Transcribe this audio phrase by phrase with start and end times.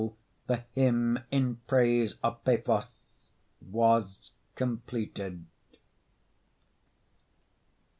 [0.47, 2.87] the hymn in praise of Paphos
[3.61, 5.45] Was completed.